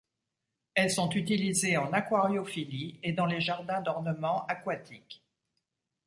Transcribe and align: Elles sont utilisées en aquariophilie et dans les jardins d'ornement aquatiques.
Elles 0.73 0.89
sont 0.89 1.11
utilisées 1.11 1.77
en 1.77 1.93
aquariophilie 1.93 2.99
et 3.03 3.13
dans 3.13 3.27
les 3.27 3.39
jardins 3.39 3.81
d'ornement 3.81 4.47
aquatiques. 4.47 5.23